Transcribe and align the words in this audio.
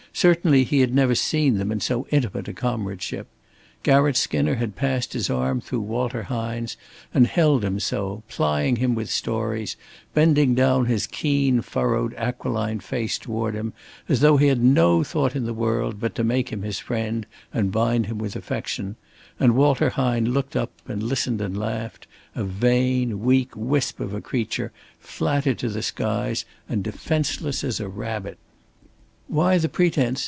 Certainly 0.13 0.65
he 0.65 0.81
had 0.81 0.93
never 0.93 1.15
seen 1.15 1.57
them 1.57 1.71
in 1.71 1.79
so 1.79 2.05
intimate 2.11 2.49
a 2.49 2.53
comradeship. 2.53 3.27
Garratt 3.81 4.17
Skinner 4.17 4.55
had 4.55 4.75
passed 4.75 5.13
his 5.13 5.29
arm 5.29 5.61
through 5.61 5.79
Walter 5.79 6.23
Hine's 6.23 6.75
and 7.13 7.25
held 7.25 7.63
him 7.63 7.79
so, 7.79 8.21
plying 8.27 8.75
him 8.75 8.93
with 8.93 9.09
stories, 9.09 9.77
bending 10.13 10.53
down 10.53 10.85
his 10.85 11.07
keen 11.07 11.61
furrowed 11.61 12.13
aquiline 12.15 12.81
face 12.81 13.17
toward 13.17 13.53
him 13.55 13.71
as 14.09 14.19
though 14.19 14.35
he 14.35 14.47
had 14.47 14.61
no 14.61 15.01
thought 15.01 15.33
in 15.35 15.45
the 15.45 15.53
world 15.53 15.99
but 16.01 16.13
to 16.15 16.25
make 16.25 16.49
him 16.49 16.61
his 16.63 16.77
friend 16.77 17.25
and 17.53 17.71
bind 17.71 18.07
him 18.07 18.17
with 18.17 18.35
affection; 18.35 18.97
and 19.39 19.55
Walter 19.55 19.91
Hine 19.91 20.33
looked 20.33 20.57
up 20.57 20.71
and 20.89 21.01
listened 21.01 21.39
and 21.41 21.57
laughed, 21.57 22.05
a 22.35 22.43
vain, 22.43 23.21
weak 23.23 23.55
wisp 23.55 24.01
of 24.01 24.13
a 24.13 24.19
creature, 24.21 24.73
flattered 24.99 25.57
to 25.59 25.69
the 25.69 25.81
skies 25.81 26.43
and 26.67 26.83
defenceless 26.83 27.63
as 27.63 27.79
a 27.79 27.87
rabbit. 27.87 28.37
"Why 29.27 29.57
the 29.59 29.69
pretence?" 29.69 30.19